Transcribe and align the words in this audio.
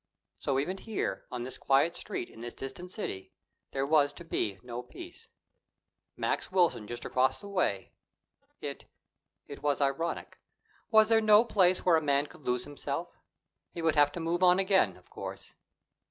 So, 0.39 0.57
even 0.57 0.79
here, 0.79 1.27
on 1.31 1.43
this 1.43 1.59
quiet 1.59 1.95
street 1.95 2.27
in 2.27 2.41
this 2.41 2.55
distant 2.55 2.89
city, 2.89 3.33
there 3.69 3.85
was 3.85 4.11
to 4.13 4.23
be 4.25 4.57
no 4.63 4.81
peace. 4.81 5.29
Max 6.17 6.51
Wilson 6.51 6.87
just 6.87 7.05
across 7.05 7.39
the 7.39 7.47
way! 7.47 7.91
It 8.61 8.85
it 9.47 9.61
was 9.61 9.79
ironic. 9.79 10.39
Was 10.89 11.09
there 11.09 11.21
no 11.21 11.45
place 11.45 11.85
where 11.85 11.97
a 11.97 12.01
man 12.01 12.25
could 12.25 12.41
lose 12.47 12.63
himself? 12.63 13.15
He 13.69 13.83
would 13.83 13.93
have 13.93 14.11
to 14.13 14.19
move 14.19 14.41
on 14.41 14.57
again, 14.57 14.97
of 14.97 15.11
course. 15.11 15.53